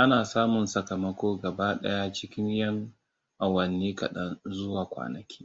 Ana 0.00 0.18
samun 0.30 0.66
sakamako 0.72 1.28
gaba 1.42 1.66
ɗaya 1.82 2.06
cikin 2.14 2.48
'yan 2.58 2.78
awanni 3.44 3.88
kaɗan 3.98 4.30
zuwa 4.56 4.82
kwanaki. 4.92 5.42